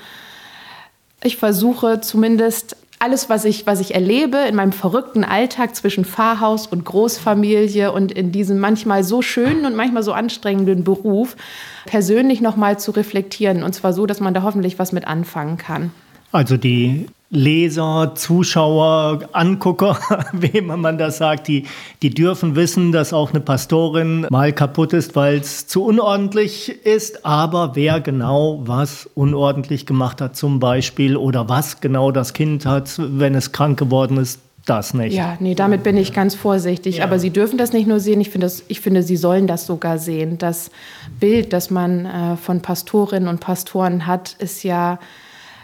Ich 1.22 1.36
versuche 1.36 2.00
zumindest 2.00 2.76
alles, 2.98 3.28
was 3.28 3.44
ich, 3.44 3.66
was 3.66 3.80
ich 3.80 3.94
erlebe 3.94 4.38
in 4.48 4.54
meinem 4.54 4.70
verrückten 4.70 5.24
Alltag 5.24 5.74
zwischen 5.74 6.04
Pfarrhaus 6.04 6.68
und 6.68 6.84
Großfamilie 6.84 7.90
und 7.90 8.12
in 8.12 8.30
diesem 8.30 8.60
manchmal 8.60 9.02
so 9.02 9.22
schönen 9.22 9.66
und 9.66 9.74
manchmal 9.74 10.04
so 10.04 10.12
anstrengenden 10.12 10.84
Beruf, 10.84 11.36
persönlich 11.84 12.40
nochmal 12.40 12.78
zu 12.78 12.92
reflektieren. 12.92 13.64
Und 13.64 13.74
zwar 13.74 13.92
so, 13.92 14.06
dass 14.06 14.20
man 14.20 14.34
da 14.34 14.42
hoffentlich 14.42 14.78
was 14.78 14.92
mit 14.92 15.06
anfangen 15.06 15.56
kann. 15.56 15.90
Also 16.30 16.56
die 16.56 17.06
Leser, 17.34 18.12
Zuschauer, 18.14 19.20
Angucker, 19.32 19.98
wem 20.32 20.66
man 20.66 20.98
das 20.98 21.16
sagt, 21.16 21.48
die, 21.48 21.64
die 22.02 22.10
dürfen 22.10 22.56
wissen, 22.56 22.92
dass 22.92 23.14
auch 23.14 23.30
eine 23.30 23.40
Pastorin 23.40 24.26
mal 24.28 24.52
kaputt 24.52 24.92
ist, 24.92 25.16
weil 25.16 25.38
es 25.38 25.66
zu 25.66 25.82
unordentlich 25.82 26.84
ist. 26.84 27.24
Aber 27.24 27.74
wer 27.74 28.00
genau 28.00 28.60
was 28.66 29.08
unordentlich 29.14 29.86
gemacht 29.86 30.20
hat, 30.20 30.36
zum 30.36 30.60
Beispiel, 30.60 31.16
oder 31.16 31.48
was 31.48 31.80
genau 31.80 32.10
das 32.10 32.34
Kind 32.34 32.66
hat, 32.66 32.92
wenn 32.98 33.34
es 33.34 33.50
krank 33.50 33.78
geworden 33.78 34.18
ist, 34.18 34.38
das 34.66 34.92
nicht. 34.92 35.14
Ja, 35.14 35.36
nee, 35.40 35.54
damit 35.54 35.82
bin 35.82 35.96
ich 35.96 36.12
ganz 36.12 36.34
vorsichtig. 36.34 36.98
Ja. 36.98 37.04
Aber 37.04 37.18
Sie 37.18 37.30
dürfen 37.30 37.56
das 37.56 37.72
nicht 37.72 37.88
nur 37.88 37.98
sehen, 37.98 38.20
ich 38.20 38.28
finde, 38.28 38.52
ich 38.68 38.80
finde, 38.80 39.02
Sie 39.02 39.16
sollen 39.16 39.46
das 39.46 39.66
sogar 39.66 39.98
sehen. 39.98 40.36
Das 40.36 40.70
Bild, 41.18 41.54
das 41.54 41.70
man 41.70 42.04
äh, 42.04 42.36
von 42.36 42.60
Pastorinnen 42.60 43.28
und 43.28 43.40
Pastoren 43.40 44.06
hat, 44.06 44.36
ist 44.38 44.62
ja 44.62 44.98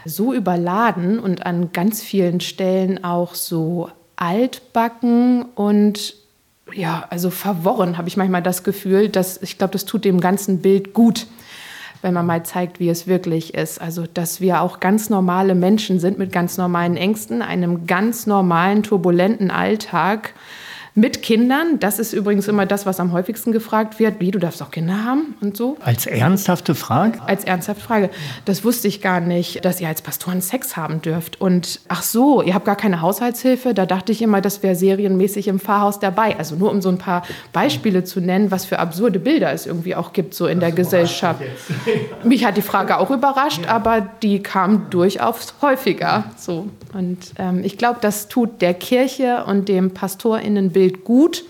so 0.09 0.33
überladen 0.33 1.19
und 1.19 1.45
an 1.45 1.71
ganz 1.71 2.01
vielen 2.01 2.39
Stellen 2.39 3.03
auch 3.03 3.35
so 3.35 3.89
altbacken 4.15 5.45
und 5.55 6.15
ja, 6.73 7.05
also 7.09 7.29
verworren 7.29 7.97
habe 7.97 8.07
ich 8.07 8.17
manchmal 8.17 8.43
das 8.43 8.63
Gefühl, 8.63 9.09
dass 9.09 9.41
ich 9.41 9.57
glaube, 9.57 9.71
das 9.73 9.85
tut 9.85 10.05
dem 10.05 10.19
ganzen 10.19 10.61
Bild 10.61 10.93
gut, 10.93 11.27
wenn 12.01 12.13
man 12.13 12.25
mal 12.25 12.43
zeigt, 12.43 12.79
wie 12.79 12.89
es 12.89 13.07
wirklich 13.07 13.53
ist. 13.55 13.81
Also, 13.81 14.05
dass 14.13 14.39
wir 14.39 14.61
auch 14.61 14.79
ganz 14.79 15.09
normale 15.09 15.55
Menschen 15.55 15.99
sind 15.99 16.17
mit 16.17 16.31
ganz 16.31 16.57
normalen 16.57 16.95
Ängsten, 16.95 17.41
einem 17.41 17.87
ganz 17.87 18.25
normalen, 18.25 18.83
turbulenten 18.83 19.51
Alltag 19.51 20.33
mit 20.95 21.21
Kindern. 21.21 21.79
Das 21.79 21.99
ist 21.99 22.13
übrigens 22.13 22.47
immer 22.47 22.65
das, 22.65 22.85
was 22.85 22.99
am 22.99 23.11
häufigsten 23.11 23.51
gefragt 23.51 23.99
wird. 23.99 24.19
Wie, 24.19 24.31
du 24.31 24.39
darfst 24.39 24.61
auch 24.61 24.71
Kinder 24.71 25.03
haben 25.03 25.35
und 25.41 25.55
so? 25.55 25.77
Als 25.81 26.05
ernsthafte 26.05 26.75
Frage? 26.75 27.19
Als 27.25 27.43
ernsthafte 27.43 27.83
Frage. 27.83 28.09
Das 28.45 28.63
wusste 28.63 28.87
ich 28.87 29.01
gar 29.01 29.19
nicht, 29.19 29.63
dass 29.65 29.79
ihr 29.79 29.87
als 29.87 30.01
Pastoren 30.01 30.41
Sex 30.41 30.75
haben 30.75 31.01
dürft. 31.01 31.39
Und 31.39 31.81
ach 31.87 32.03
so, 32.03 32.41
ihr 32.41 32.53
habt 32.53 32.65
gar 32.65 32.75
keine 32.75 33.01
Haushaltshilfe. 33.01 33.73
Da 33.73 33.85
dachte 33.85 34.11
ich 34.11 34.21
immer, 34.21 34.41
das 34.41 34.63
wäre 34.63 34.75
serienmäßig 34.75 35.47
im 35.47 35.59
Pfarrhaus 35.59 35.99
dabei. 35.99 36.37
Also 36.37 36.55
nur 36.55 36.71
um 36.71 36.81
so 36.81 36.89
ein 36.89 36.97
paar 36.97 37.23
Beispiele 37.53 38.03
zu 38.03 38.19
nennen, 38.19 38.51
was 38.51 38.65
für 38.65 38.79
absurde 38.79 39.19
Bilder 39.19 39.51
es 39.53 39.65
irgendwie 39.65 39.95
auch 39.95 40.13
gibt, 40.13 40.33
so 40.33 40.47
in 40.47 40.59
das 40.59 40.69
der 40.69 40.75
Gesellschaft. 40.75 41.41
Mich 42.23 42.45
hat 42.45 42.57
die 42.57 42.61
Frage 42.61 42.97
auch 42.97 43.11
überrascht, 43.11 43.65
ja. 43.65 43.71
aber 43.71 44.01
die 44.01 44.41
kam 44.41 44.89
durchaus 44.89 45.53
häufiger. 45.61 46.25
So. 46.37 46.67
Und 46.93 47.33
ähm, 47.37 47.63
ich 47.63 47.77
glaube, 47.77 47.99
das 48.01 48.27
tut 48.27 48.61
der 48.61 48.73
Kirche 48.73 49.43
und 49.45 49.69
dem 49.69 49.91
PastorInnenbild 49.91 50.78
Bild 50.79 51.03
gut, 51.03 51.43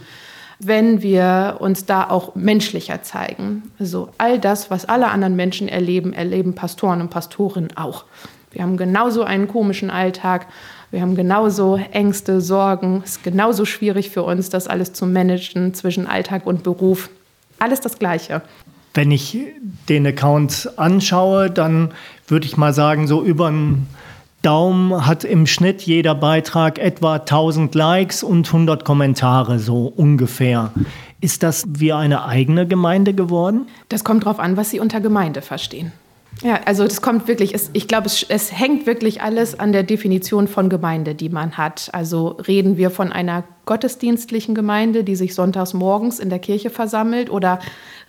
wenn 0.58 1.04
wir 1.04 1.58
uns 1.60 1.86
da 1.86 2.10
auch 2.10 2.34
menschlicher 2.34 3.04
zeigen. 3.04 3.62
Also 3.78 4.10
all 4.18 4.40
das, 4.40 4.72
was 4.72 4.86
alle 4.86 5.10
anderen 5.10 5.36
Menschen 5.36 5.68
erleben, 5.68 6.14
erleben 6.14 6.56
Pastoren 6.56 7.00
und 7.00 7.12
Pastorinnen 7.12 7.78
auch. 7.78 8.06
Wir 8.52 8.64
haben 8.64 8.76
genauso 8.76 9.24
einen 9.24 9.48
komischen 9.48 9.92
Alltag, 9.92 10.48
wir 10.90 11.02
haben 11.02 11.14
genauso 11.14 11.80
Ängste, 11.92 12.42
Sorgen. 12.42 13.04
Es 13.06 13.12
ist 13.18 13.24
genauso 13.24 13.66
schwierig 13.66 14.10
für 14.10 14.24
uns, 14.24 14.50
das 14.50 14.68
alles 14.68 14.94
zu 14.94 15.06
managen 15.06 15.76
zwischen 15.76 16.08
Alltag 16.08 16.48
und 16.48 16.64
Beruf. 16.64 17.12
Alles 17.60 17.82
das 17.82 18.00
Gleiche. 18.00 18.42
Wenn 18.96 19.12
ich 19.12 19.38
den 19.90 20.08
Account 20.08 20.72
anschaue, 20.78 21.52
dann 21.52 21.92
würde 22.28 22.48
ich 22.48 22.58
mal 22.58 22.74
sagen, 22.74 23.06
so 23.06 23.24
über 23.24 23.52
ein 23.52 23.86
Daumen 24.42 25.06
hat 25.06 25.26
im 25.26 25.46
Schnitt 25.46 25.82
jeder 25.82 26.16
Beitrag 26.16 26.80
etwa 26.80 27.16
1000 27.16 27.76
Likes 27.76 28.24
und 28.24 28.48
100 28.48 28.86
Kommentare, 28.86 29.60
so 29.60 29.92
ungefähr. 29.94 30.72
Ist 31.20 31.44
das 31.44 31.66
wie 31.68 31.92
eine 31.92 32.24
eigene 32.24 32.66
Gemeinde 32.66 33.14
geworden? 33.14 33.68
Das 33.90 34.06
kommt 34.06 34.24
darauf 34.24 34.40
an, 34.40 34.56
was 34.56 34.70
Sie 34.70 34.80
unter 34.80 35.02
Gemeinde 35.02 35.42
verstehen. 35.42 35.92
Ja, 36.42 36.62
also 36.66 36.86
das 36.86 37.02
kommt 37.02 37.28
wirklich, 37.28 37.54
es, 37.54 37.70
ich 37.74 37.88
glaube, 37.88 38.08
es, 38.08 38.24
es 38.24 38.58
hängt 38.58 38.86
wirklich 38.86 39.22
alles 39.22 39.60
an 39.60 39.74
der 39.74 39.84
Definition 39.84 40.48
von 40.48 40.70
Gemeinde, 40.70 41.16
die 41.16 41.30
man 41.30 41.58
hat. 41.58 41.90
Also 41.92 42.30
reden 42.48 42.78
wir 42.78 42.92
von 42.92 43.12
einer 43.12 43.44
gottesdienstlichen 43.66 44.56
Gemeinde, 44.56 45.04
die 45.04 45.16
sich 45.16 45.36
sonntags 45.36 45.74
morgens 45.74 46.20
in 46.20 46.30
der 46.30 46.40
Kirche 46.40 46.70
versammelt, 46.70 47.30
oder 47.30 47.60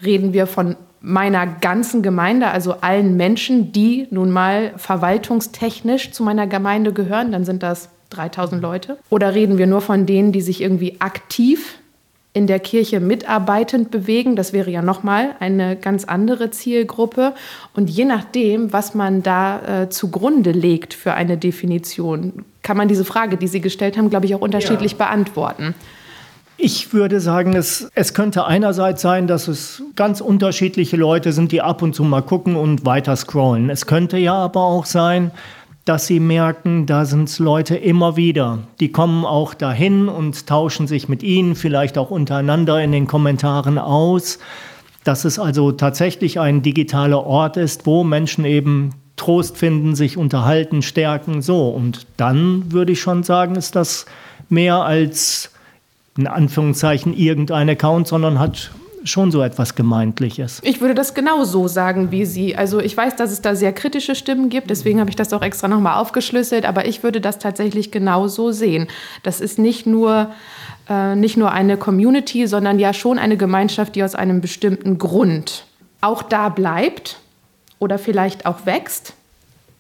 reden 0.05 0.33
wir 0.33 0.47
von 0.47 0.77
meiner 1.01 1.47
ganzen 1.47 2.03
Gemeinde, 2.03 2.49
also 2.49 2.75
allen 2.83 3.17
Menschen, 3.17 3.73
die 3.73 4.07
nun 4.11 4.31
mal 4.31 4.75
verwaltungstechnisch 4.77 6.13
zu 6.13 6.23
meiner 6.23 6.47
Gemeinde 6.47 6.93
gehören, 6.93 7.33
dann 7.33 7.45
sind 7.45 7.63
das 7.63 7.89
3000 8.11 8.61
Leute. 8.61 8.99
Oder 9.09 9.35
reden 9.35 9.57
wir 9.59 9.67
nur 9.67 9.81
von 9.81 10.05
denen, 10.07 10.33
die 10.33 10.43
sich 10.43 10.61
irgendwie 10.61 11.01
aktiv 11.01 11.80
in 12.33 12.47
der 12.47 12.61
Kirche 12.61 13.01
mitarbeitend 13.01 13.91
bewegen. 13.91 14.37
Das 14.37 14.53
wäre 14.53 14.71
ja 14.71 14.83
nochmal 14.83 15.31
eine 15.41 15.77
ganz 15.77 16.05
andere 16.05 16.51
Zielgruppe. 16.51 17.35
Und 17.75 17.91
je 17.91 18.05
nachdem, 18.05 18.73
was 18.73 18.95
man 18.95 19.23
da 19.23 19.83
äh, 19.83 19.89
zugrunde 19.89 20.53
legt 20.53 20.95
für 20.95 21.15
eine 21.15 21.37
Definition, 21.37 22.45
kann 22.63 22.77
man 22.77 22.87
diese 22.87 23.05
Frage, 23.05 23.37
die 23.37 23.49
Sie 23.49 23.61
gestellt 23.61 23.97
haben, 23.97 24.11
glaube 24.11 24.27
ich, 24.27 24.35
auch 24.35 24.41
unterschiedlich 24.41 24.93
ja. 24.93 24.99
beantworten. 24.99 25.75
Ich 26.63 26.93
würde 26.93 27.21
sagen, 27.21 27.55
es, 27.55 27.91
es 27.95 28.13
könnte 28.13 28.45
einerseits 28.45 29.01
sein, 29.01 29.27
dass 29.27 29.49
es 29.49 29.83
ganz 29.97 30.21
unterschiedliche 30.21 30.97
Leute 30.99 31.33
sind, 31.33 31.53
die 31.53 31.63
ab 31.63 31.81
und 31.81 31.95
zu 31.95 32.05
mal 32.05 32.21
gucken 32.21 32.55
und 32.55 32.85
weiter 32.85 33.17
scrollen. 33.17 33.71
Es 33.71 33.87
könnte 33.87 34.19
ja 34.19 34.35
aber 34.35 34.61
auch 34.61 34.85
sein, 34.85 35.31
dass 35.85 36.07
sie 36.07 36.21
merken, 36.21 36.87
da 36.87 37.05
sind 37.05 37.39
Leute 37.39 37.77
immer 37.77 38.17
wieder. 38.17 38.59
Die 38.81 38.93
kommen 38.93 39.25
auch 39.25 39.55
dahin 39.55 40.09
und 40.09 40.47
tauschen 40.47 40.87
sich 40.87 41.09
mit 41.09 41.23
ihnen, 41.23 41.55
vielleicht 41.55 41.99
auch 41.99 42.11
untereinander 42.11 42.83
in 42.83 42.93
den 42.93 43.07
Kommentaren 43.07 43.79
aus. 43.79 44.39
Dass 45.05 45.25
es 45.25 45.39
also 45.39 45.73
tatsächlich 45.73 46.39
ein 46.39 46.63
digitaler 46.63 47.25
Ort 47.25 47.57
ist, 47.57 47.87
wo 47.87 48.05
Menschen 48.05 48.45
eben 48.45 48.91
Trost 49.17 49.57
finden, 49.57 49.95
sich 49.95 50.17
unterhalten, 50.17 50.83
stärken, 50.83 51.43
so. 51.43 51.69
Und 51.69 52.07
dann 52.17 52.71
würde 52.73 52.93
ich 52.93 53.01
schon 53.01 53.23
sagen, 53.23 53.57
ist 53.57 53.77
das 53.77 54.07
mehr 54.49 54.77
als 54.77 55.51
in 56.17 56.27
Anführungszeichen 56.27 57.15
irgendein 57.15 57.71
Account, 57.71 58.09
sondern 58.09 58.39
hat 58.39 58.71
schon 59.05 59.31
so 59.31 59.43
etwas 59.43 59.75
Gemeindliches. 59.75 60.61
Ich 60.63 60.81
würde 60.81 60.95
das 60.95 61.15
genau 61.15 61.45
so 61.45 61.69
sagen 61.69 62.11
wie 62.11 62.25
Sie. 62.25 62.57
Also 62.57 62.81
ich 62.81 62.97
weiß, 62.97 63.17
dass 63.17 63.31
es 63.31 63.41
da 63.41 63.55
sehr 63.55 63.73
kritische 63.73 64.15
Stimmen 64.15 64.49
gibt, 64.49 64.71
deswegen 64.71 65.01
habe 65.01 65.11
ich 65.11 65.17
das 65.17 65.33
auch 65.33 65.43
extra 65.43 65.69
nochmal 65.69 65.99
aufgeschlüsselt, 65.99 66.65
aber 66.65 66.87
ich 66.87 67.03
würde 67.03 67.21
das 67.21 67.39
tatsächlich 67.39 67.91
genau 67.91 68.29
so 68.29 68.53
sehen. 68.53 68.89
Das 69.23 69.41
ist 69.41 69.59
nicht 69.59 69.87
nur, 69.87 70.31
äh, 70.89 71.17
nicht 71.17 71.37
nur 71.37 71.53
eine 71.53 71.77
Community, 71.77 72.47
sondern 72.47 72.79
ja 72.79 72.93
schon 72.93 73.19
eine 73.19 73.37
Gemeinschaft, 73.37 73.97
die 73.97 74.05
aus 74.05 74.15
einem 74.15 74.41
bestimmten 74.41 74.99
Grund 74.99 75.65
auch 76.01 76.23
da 76.23 76.49
bleibt 76.49 77.19
oder 77.79 77.99
vielleicht 77.99 78.47
auch 78.47 78.67
wächst. 78.67 79.15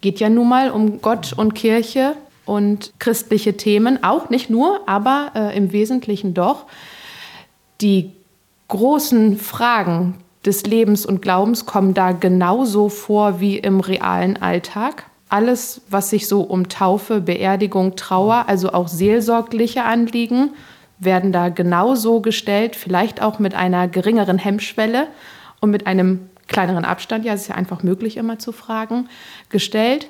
Geht 0.00 0.20
ja 0.20 0.30
nun 0.30 0.48
mal 0.48 0.70
um 0.70 1.00
Gott 1.02 1.32
und 1.34 1.54
Kirche 1.54 2.14
und 2.46 2.92
christliche 2.98 3.56
Themen, 3.56 4.02
auch 4.02 4.30
nicht 4.30 4.50
nur, 4.50 4.80
aber 4.86 5.32
äh, 5.34 5.56
im 5.56 5.72
Wesentlichen 5.72 6.34
doch. 6.34 6.64
Die 7.80 8.12
großen 8.70 9.36
Fragen 9.36 10.14
des 10.46 10.64
Lebens 10.64 11.04
und 11.04 11.20
Glaubens 11.20 11.66
kommen 11.66 11.92
da 11.92 12.12
genauso 12.12 12.88
vor 12.88 13.40
wie 13.40 13.58
im 13.58 13.80
realen 13.80 14.40
Alltag. 14.40 15.04
Alles, 15.28 15.82
was 15.90 16.10
sich 16.10 16.26
so 16.26 16.40
um 16.40 16.68
Taufe, 16.68 17.20
Beerdigung, 17.20 17.94
Trauer, 17.94 18.46
also 18.48 18.72
auch 18.72 18.88
seelsorgliche 18.88 19.84
Anliegen, 19.84 20.50
werden 20.98 21.32
da 21.32 21.50
genauso 21.50 22.20
gestellt, 22.20 22.76
vielleicht 22.76 23.22
auch 23.22 23.38
mit 23.38 23.54
einer 23.54 23.88
geringeren 23.88 24.38
Hemmschwelle 24.38 25.08
und 25.60 25.70
mit 25.70 25.86
einem 25.86 26.30
kleineren 26.46 26.84
Abstand, 26.84 27.24
ja, 27.24 27.32
es 27.32 27.42
ist 27.42 27.48
ja 27.48 27.54
einfach 27.54 27.82
möglich, 27.82 28.16
immer 28.16 28.38
zu 28.38 28.52
fragen, 28.52 29.08
gestellt. 29.50 30.08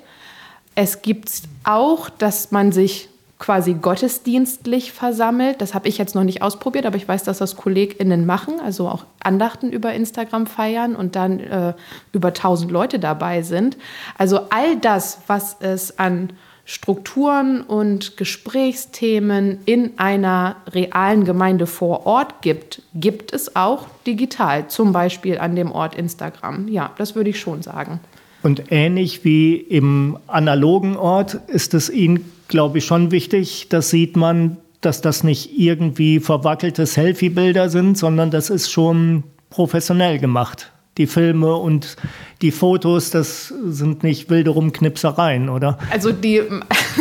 Es 0.74 1.02
gibt 1.02 1.30
auch, 1.64 2.08
dass 2.08 2.50
man 2.50 2.72
sich 2.72 3.08
quasi 3.40 3.74
gottesdienstlich 3.74 4.92
versammelt. 4.92 5.60
Das 5.60 5.74
habe 5.74 5.88
ich 5.88 5.98
jetzt 5.98 6.14
noch 6.14 6.22
nicht 6.22 6.42
ausprobiert, 6.42 6.86
aber 6.86 6.96
ich 6.96 7.08
weiß, 7.08 7.24
dass 7.24 7.38
das 7.38 7.56
KollegInnen 7.56 8.26
machen, 8.26 8.60
also 8.62 8.86
auch 8.88 9.06
Andachten 9.18 9.72
über 9.72 9.92
Instagram 9.92 10.46
feiern 10.46 10.94
und 10.94 11.16
dann 11.16 11.40
äh, 11.40 11.72
über 12.12 12.28
1000 12.28 12.70
Leute 12.70 12.98
dabei 13.00 13.42
sind. 13.42 13.76
Also 14.16 14.42
all 14.50 14.76
das, 14.76 15.22
was 15.26 15.56
es 15.60 15.98
an 15.98 16.34
Strukturen 16.66 17.62
und 17.62 18.16
Gesprächsthemen 18.16 19.58
in 19.64 19.98
einer 19.98 20.56
realen 20.72 21.24
Gemeinde 21.24 21.66
vor 21.66 22.06
Ort 22.06 22.42
gibt, 22.42 22.82
gibt 22.94 23.32
es 23.32 23.56
auch 23.56 23.86
digital, 24.06 24.68
zum 24.68 24.92
Beispiel 24.92 25.38
an 25.38 25.56
dem 25.56 25.72
Ort 25.72 25.96
Instagram. 25.96 26.68
Ja, 26.68 26.92
das 26.96 27.16
würde 27.16 27.30
ich 27.30 27.40
schon 27.40 27.62
sagen. 27.62 28.00
Und 28.42 28.70
ähnlich 28.70 29.24
wie 29.24 29.56
im 29.56 30.16
analogen 30.26 30.96
Ort 30.96 31.34
ist 31.48 31.74
es 31.74 31.90
Ihnen 31.90 32.24
glaube 32.50 32.78
ich, 32.78 32.84
schon 32.84 33.10
wichtig. 33.10 33.68
Das 33.70 33.88
sieht 33.88 34.16
man, 34.16 34.58
dass 34.82 35.00
das 35.00 35.24
nicht 35.24 35.58
irgendwie 35.58 36.20
verwackelte 36.20 36.84
Selfie-Bilder 36.84 37.70
sind, 37.70 37.96
sondern 37.96 38.30
das 38.30 38.50
ist 38.50 38.70
schon 38.70 39.24
professionell 39.48 40.18
gemacht. 40.18 40.70
Die 40.98 41.06
Filme 41.06 41.54
und 41.54 41.96
die 42.42 42.50
Fotos, 42.50 43.10
das 43.10 43.48
sind 43.48 44.02
nicht 44.02 44.28
wilde 44.28 44.50
Rumknipsereien, 44.50 45.48
oder? 45.48 45.78
Also 45.90 46.12
die, 46.12 46.42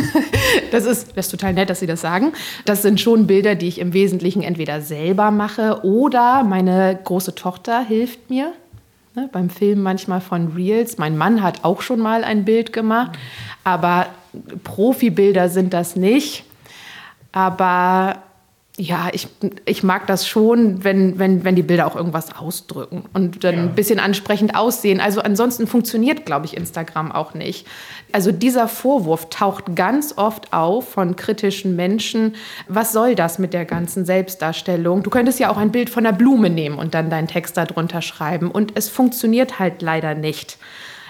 das 0.71 0.85
ist, 0.85 1.17
das 1.17 1.25
ist 1.25 1.31
total 1.31 1.53
nett, 1.53 1.69
dass 1.69 1.79
Sie 1.79 1.87
das 1.87 1.99
sagen. 1.99 2.31
Das 2.65 2.81
sind 2.81 3.01
schon 3.01 3.27
Bilder, 3.27 3.55
die 3.55 3.67
ich 3.67 3.79
im 3.79 3.91
Wesentlichen 3.93 4.41
entweder 4.43 4.81
selber 4.81 5.31
mache 5.31 5.81
oder 5.83 6.43
meine 6.43 6.97
große 7.03 7.35
Tochter 7.35 7.83
hilft 7.83 8.29
mir. 8.29 8.53
Ne, 9.19 9.29
beim 9.33 9.49
Film 9.49 9.81
manchmal 9.81 10.21
von 10.21 10.53
Reels. 10.53 10.97
Mein 10.97 11.17
Mann 11.17 11.43
hat 11.43 11.65
auch 11.65 11.81
schon 11.81 11.99
mal 11.99 12.23
ein 12.23 12.45
Bild 12.45 12.71
gemacht, 12.71 13.17
aber 13.65 14.07
Profibilder 14.63 15.49
sind 15.49 15.73
das 15.73 15.97
nicht. 15.97 16.45
Aber 17.33 18.23
ja, 18.79 19.09
ich, 19.11 19.27
ich 19.65 19.83
mag 19.83 20.07
das 20.07 20.25
schon, 20.25 20.85
wenn, 20.85 21.19
wenn, 21.19 21.43
wenn 21.43 21.55
die 21.55 21.63
Bilder 21.63 21.85
auch 21.85 21.97
irgendwas 21.97 22.37
ausdrücken 22.37 23.03
und 23.13 23.43
dann 23.43 23.55
ja. 23.55 23.61
ein 23.63 23.75
bisschen 23.75 23.99
ansprechend 23.99 24.55
aussehen. 24.55 25.01
Also 25.01 25.19
ansonsten 25.19 25.67
funktioniert, 25.67 26.25
glaube 26.25 26.45
ich, 26.45 26.55
Instagram 26.55 27.11
auch 27.11 27.33
nicht. 27.33 27.67
Also 28.13 28.31
dieser 28.31 28.69
Vorwurf 28.69 29.29
taucht 29.29 29.75
ganz 29.75 30.13
oft 30.17 30.53
auf 30.53 30.91
von 30.91 31.17
kritischen 31.17 31.75
Menschen. 31.75 32.35
Was 32.69 32.93
soll 32.93 33.15
das 33.15 33.37
mit 33.37 33.53
der 33.53 33.65
ganzen 33.65 34.05
Selbstdarstellung? 34.05 35.03
Du 35.03 35.09
könntest 35.09 35.41
ja 35.41 35.49
auch 35.49 35.57
ein 35.57 35.73
Bild 35.73 35.89
von 35.89 36.05
einer 36.05 36.17
Blume 36.17 36.49
nehmen 36.49 36.79
und 36.79 36.93
dann 36.93 37.09
deinen 37.09 37.27
Text 37.27 37.57
darunter 37.57 38.01
schreiben. 38.01 38.49
Und 38.49 38.71
es 38.75 38.87
funktioniert 38.87 39.59
halt 39.59 39.81
leider 39.81 40.15
nicht. 40.15 40.57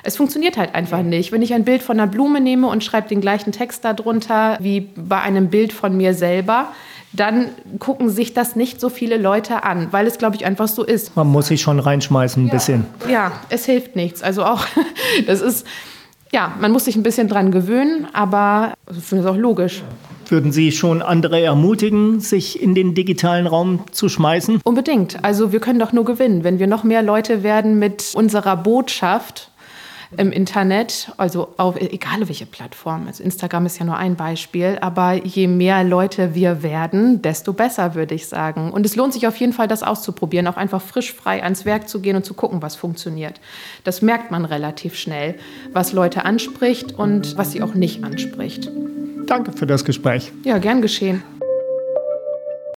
Es 0.02 0.18
funktioniert 0.18 0.58
halt 0.58 0.74
einfach 0.74 1.04
nicht. 1.04 1.32
Wenn 1.32 1.44
ich 1.44 1.54
ein 1.54 1.66
Bild 1.66 1.84
von 1.84 2.00
einer 2.00 2.10
Blume 2.10 2.42
nehme 2.42 2.66
und 2.66 2.84
schreibe 2.84 3.10
den 3.10 3.22
gleichen 3.22 3.52
Text 3.52 3.86
darunter 3.86 4.58
wie 4.60 4.90
bei 4.96 5.22
einem 5.22 5.50
Bild 5.50 5.72
von 5.72 5.96
mir 5.96 6.16
selber, 6.16 6.72
dann 7.14 7.50
gucken 7.80 8.10
sich 8.10 8.34
das 8.34 8.56
nicht 8.56 8.80
so 8.80 8.90
viele 8.90 9.18
Leute 9.18 9.64
an, 9.64 9.88
weil 9.92 10.06
es, 10.06 10.18
glaube 10.18 10.36
ich, 10.36 10.46
einfach 10.46 10.68
so 10.68 10.84
ist. 10.84 11.16
Man 11.16 11.28
muss 11.28 11.48
sich 11.48 11.62
schon 11.62 11.80
reinschmeißen 11.80 12.44
ein 12.44 12.48
ja. 12.48 12.54
bisschen. 12.54 12.86
Ja, 13.10 13.32
es 13.50 13.66
hilft 13.66 13.96
nichts. 13.96 14.22
Also 14.22 14.44
auch, 14.44 14.66
das 15.28 15.42
ist, 15.42 15.66
ja, 16.32 16.54
man 16.60 16.72
muss 16.72 16.86
sich 16.86 16.96
ein 16.96 17.04
bisschen 17.04 17.28
dran 17.28 17.52
gewöhnen, 17.52 18.08
aber 18.14 18.74
ich 18.96 19.04
finde 19.04 19.26
es 19.26 19.30
auch 19.30 19.38
logisch. 19.38 19.84
Würden 20.28 20.52
Sie 20.52 20.72
schon 20.72 21.02
andere 21.02 21.42
ermutigen, 21.42 22.20
sich 22.20 22.62
in 22.62 22.76
den 22.76 22.94
digitalen 22.94 23.48
Raum 23.48 23.86
zu 23.92 24.10
schmeißen? 24.10 24.62
Unbedingt. 24.64 25.24
Also 25.24 25.52
wir 25.52 25.60
können 25.60 25.80
doch 25.80 25.92
nur 25.92 26.06
gewinnen, 26.06 26.44
wenn 26.44 26.60
wir 26.60 26.68
noch 26.68 26.84
mehr 26.84 27.02
Leute 27.02 27.42
werden 27.42 27.80
mit 27.80 28.12
unserer 28.14 28.56
Botschaft 28.56 29.50
im 30.18 30.32
Internet, 30.32 31.12
also 31.18 31.54
auf 31.58 31.80
egal 31.80 32.28
welche 32.28 32.46
Plattform. 32.46 33.06
Also 33.08 33.24
Instagram 33.24 33.66
ist 33.66 33.78
ja 33.78 33.86
nur 33.86 33.98
ein 33.98 34.16
Beispiel, 34.16 34.78
aber 34.82 35.14
je 35.14 35.48
mehr 35.48 35.84
Leute 35.84 36.34
wir 36.34 36.64
werden, 36.64 37.22
desto 37.22 37.54
besser, 37.54 37.96
würde 37.96 38.16
ich 38.16 38.28
sagen. 38.28 38.72
Und 38.72 38.86
es 38.86 38.96
lohnt 38.96 39.14
sich 39.14 39.28
auf 39.28 39.36
jeden 39.38 39.54
Fall, 39.54 39.68
das 39.68 39.84
auszuprobieren, 39.84 40.48
auch 40.48 40.58
einfach 40.58 40.82
frisch 40.82 41.14
frei 41.14 41.44
ans 41.44 41.66
Werk 41.66 41.88
zu 41.88 42.00
gehen 42.00 42.16
und 42.16 42.26
zu 42.26 42.34
gucken, 42.34 42.62
was 42.62 42.76
funktioniert. 42.76 43.40
Das 43.84 44.02
merkt 44.02 44.32
man 44.32 44.46
relativ 44.46 44.96
schnell, 44.96 45.36
was 45.74 45.94
Leute 45.94 46.26
anspricht 46.26 46.98
und 46.98 47.38
was 47.38 47.52
sie 47.52 47.62
auch 47.62 47.76
nicht 47.76 48.04
anspricht. 48.04 48.72
Danke 49.28 49.52
für 49.52 49.68
das 49.68 49.86
Gespräch. 49.86 50.32
Ja, 50.44 50.58
gern 50.58 50.82
geschehen. 50.82 51.24